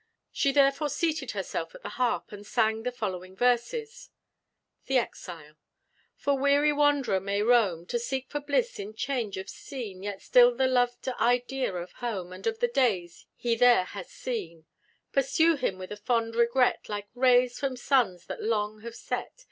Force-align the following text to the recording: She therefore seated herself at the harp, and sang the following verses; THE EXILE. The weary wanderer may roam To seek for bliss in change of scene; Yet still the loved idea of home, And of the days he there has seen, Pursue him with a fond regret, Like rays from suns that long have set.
She 0.31 0.51
therefore 0.51 0.89
seated 0.89 1.29
herself 1.37 1.75
at 1.75 1.83
the 1.83 1.89
harp, 1.89 2.31
and 2.31 2.43
sang 2.43 2.81
the 2.81 2.91
following 2.91 3.35
verses; 3.35 4.09
THE 4.87 4.97
EXILE. 4.97 5.57
The 6.25 6.33
weary 6.33 6.73
wanderer 6.73 7.19
may 7.19 7.43
roam 7.43 7.85
To 7.85 7.99
seek 7.99 8.27
for 8.27 8.39
bliss 8.39 8.79
in 8.79 8.95
change 8.95 9.37
of 9.37 9.47
scene; 9.47 10.01
Yet 10.01 10.19
still 10.23 10.55
the 10.55 10.65
loved 10.65 11.07
idea 11.07 11.75
of 11.75 11.91
home, 11.91 12.33
And 12.33 12.47
of 12.47 12.57
the 12.61 12.67
days 12.67 13.27
he 13.35 13.53
there 13.55 13.83
has 13.83 14.09
seen, 14.09 14.65
Pursue 15.13 15.55
him 15.55 15.77
with 15.77 15.91
a 15.91 15.97
fond 15.97 16.33
regret, 16.35 16.89
Like 16.89 17.09
rays 17.13 17.59
from 17.59 17.77
suns 17.77 18.25
that 18.25 18.41
long 18.41 18.81
have 18.81 18.95
set. 18.95 19.35